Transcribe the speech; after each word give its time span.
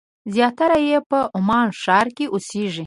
زیاتره 0.33 0.77
یې 0.89 0.97
په 1.09 1.19
عمان 1.37 1.67
ښار 1.81 2.07
کې 2.17 2.25
اوسېږي. 2.33 2.79